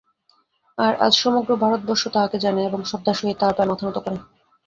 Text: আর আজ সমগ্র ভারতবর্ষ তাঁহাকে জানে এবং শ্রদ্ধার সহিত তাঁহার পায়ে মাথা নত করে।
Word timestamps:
আর 0.77 0.93
আজ 1.05 1.13
সমগ্র 1.15 1.51
ভারতবর্ষ 1.63 2.03
তাঁহাকে 2.07 2.37
জানে 2.45 2.61
এবং 2.65 2.79
শ্রদ্ধার 2.85 3.19
সহিত 3.19 3.37
তাঁহার 3.39 3.55
পায়ে 3.57 3.69
মাথা 3.71 3.83
নত 3.87 3.97
করে। 3.99 4.17